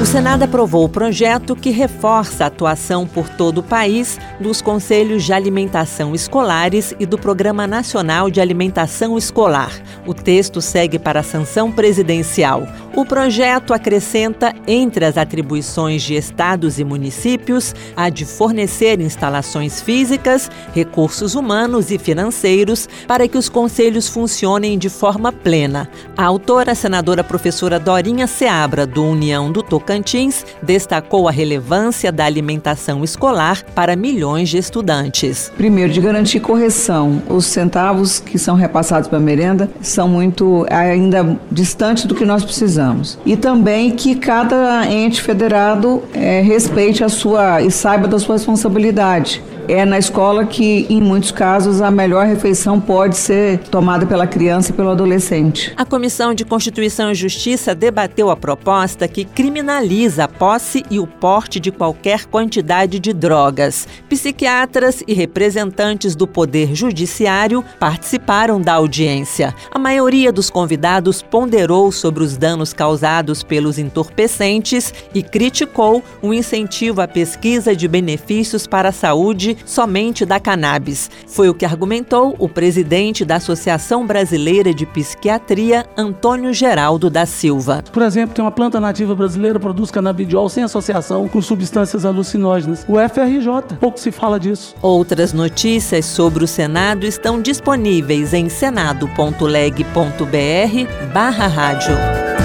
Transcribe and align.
O 0.00 0.06
Senado 0.06 0.44
aprovou 0.44 0.84
o 0.84 0.88
projeto 0.88 1.56
que 1.56 1.70
reforça 1.70 2.44
a 2.44 2.46
atuação 2.46 3.04
por 3.04 3.28
todo 3.28 3.58
o 3.58 3.62
país 3.64 4.16
dos 4.38 4.62
Conselhos 4.62 5.24
de 5.24 5.32
Alimentação 5.32 6.14
Escolares 6.14 6.94
e 7.00 7.04
do 7.04 7.18
Programa 7.18 7.66
Nacional 7.66 8.30
de 8.30 8.40
Alimentação 8.40 9.18
Escolar. 9.18 9.72
O 10.06 10.14
texto 10.14 10.60
segue 10.60 11.00
para 11.00 11.18
a 11.18 11.24
sanção 11.24 11.72
presidencial. 11.72 12.62
O 12.94 13.04
projeto 13.04 13.74
acrescenta, 13.74 14.54
entre 14.68 15.04
as 15.04 15.18
atribuições 15.18 16.02
de 16.02 16.14
estados 16.14 16.78
e 16.78 16.84
municípios, 16.84 17.74
a 17.96 18.08
de 18.08 18.24
fornecer 18.24 19.00
instalações 19.00 19.80
físicas, 19.80 20.48
recursos 20.72 21.34
humanos 21.34 21.90
e 21.90 21.98
financeiros 21.98 22.88
para 23.06 23.26
que 23.26 23.36
os 23.36 23.48
conselhos 23.48 24.08
funcionem 24.08 24.78
de 24.78 24.88
forma 24.88 25.32
plena. 25.32 25.88
A 26.16 26.24
autora, 26.24 26.70
a 26.70 26.76
senadora 26.76 27.24
professora 27.24 27.80
Dorinha 27.80 28.28
Seabra, 28.28 28.86
do 28.86 29.04
União 29.04 29.50
do 29.50 29.60
Tocantins, 29.60 29.87
Tocantins 29.88 30.44
destacou 30.62 31.26
a 31.26 31.30
relevância 31.30 32.12
da 32.12 32.26
alimentação 32.26 33.02
escolar 33.02 33.64
para 33.74 33.96
milhões 33.96 34.50
de 34.50 34.58
estudantes. 34.58 35.50
Primeiro, 35.56 35.90
de 35.90 35.98
garantir 35.98 36.40
correção. 36.40 37.22
Os 37.26 37.46
centavos 37.46 38.20
que 38.20 38.38
são 38.38 38.54
repassados 38.54 39.08
para 39.08 39.16
a 39.16 39.20
merenda 39.20 39.70
são 39.80 40.06
muito 40.06 40.66
ainda 40.68 41.38
distantes 41.50 42.04
do 42.04 42.14
que 42.14 42.26
nós 42.26 42.44
precisamos. 42.44 43.18
E 43.24 43.34
também 43.34 43.92
que 43.92 44.14
cada 44.14 44.86
ente 44.86 45.22
federado 45.22 46.02
é, 46.12 46.42
respeite 46.42 47.02
a 47.02 47.08
sua 47.08 47.62
e 47.62 47.70
saiba 47.70 48.06
da 48.06 48.18
sua 48.18 48.34
responsabilidade 48.34 49.42
é 49.68 49.84
na 49.84 49.98
escola 49.98 50.46
que, 50.46 50.86
em 50.88 51.00
muitos 51.00 51.30
casos, 51.30 51.82
a 51.82 51.90
melhor 51.90 52.26
refeição 52.26 52.80
pode 52.80 53.18
ser 53.18 53.58
tomada 53.70 54.06
pela 54.06 54.26
criança 54.26 54.70
e 54.70 54.72
pelo 54.72 54.88
adolescente. 54.88 55.74
A 55.76 55.84
Comissão 55.84 56.32
de 56.32 56.44
Constituição 56.44 57.10
e 57.10 57.14
Justiça 57.14 57.74
debateu 57.74 58.30
a 58.30 58.36
proposta 58.36 59.06
que 59.06 59.26
criminaliza 59.26 60.24
a 60.24 60.28
posse 60.28 60.82
e 60.90 60.98
o 60.98 61.06
porte 61.06 61.60
de 61.60 61.70
qualquer 61.70 62.24
quantidade 62.24 62.98
de 62.98 63.12
drogas. 63.12 63.86
Psiquiatras 64.08 65.04
e 65.06 65.12
representantes 65.12 66.16
do 66.16 66.26
Poder 66.26 66.74
Judiciário 66.74 67.62
participaram 67.78 68.58
da 68.60 68.74
audiência. 68.74 69.54
A 69.70 69.78
maioria 69.78 70.32
dos 70.32 70.48
convidados 70.48 71.20
ponderou 71.20 71.92
sobre 71.92 72.24
os 72.24 72.38
danos 72.38 72.72
causados 72.72 73.42
pelos 73.42 73.78
entorpecentes 73.78 74.94
e 75.14 75.22
criticou 75.22 76.02
o 76.22 76.32
incentivo 76.32 77.02
à 77.02 77.08
pesquisa 77.08 77.76
de 77.76 77.86
benefícios 77.86 78.66
para 78.66 78.88
a 78.88 78.92
saúde 78.92 79.57
somente 79.64 80.24
da 80.24 80.40
cannabis. 80.40 81.10
Foi 81.26 81.48
o 81.48 81.54
que 81.54 81.64
argumentou 81.64 82.34
o 82.38 82.48
presidente 82.48 83.24
da 83.24 83.36
Associação 83.36 84.06
Brasileira 84.06 84.72
de 84.72 84.86
Psiquiatria, 84.86 85.86
Antônio 85.96 86.52
Geraldo 86.52 87.10
da 87.10 87.26
Silva. 87.26 87.82
Por 87.92 88.02
exemplo, 88.02 88.34
tem 88.34 88.44
uma 88.44 88.50
planta 88.50 88.80
nativa 88.80 89.14
brasileira 89.14 89.58
que 89.58 89.62
produz 89.62 89.90
canabidiol 89.90 90.48
sem 90.48 90.64
associação 90.64 91.28
com 91.28 91.40
substâncias 91.40 92.04
alucinógenas. 92.04 92.84
O 92.88 92.96
FRJ, 93.08 93.76
pouco 93.80 93.98
se 93.98 94.10
fala 94.10 94.38
disso. 94.38 94.74
Outras 94.82 95.32
notícias 95.32 96.04
sobre 96.04 96.44
o 96.44 96.48
Senado 96.48 97.06
estão 97.06 97.40
disponíveis 97.40 98.34
em 98.34 98.48
senado.leg.br 98.48 101.12
barra 101.12 101.46
rádio. 101.46 101.96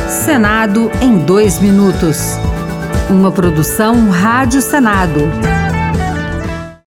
Senado 0.09 0.91
em 1.01 1.19
dois 1.19 1.59
minutos. 1.59 2.37
Uma 3.09 3.31
produção 3.31 4.09
Rádio 4.09 4.61
Senado. 4.61 5.62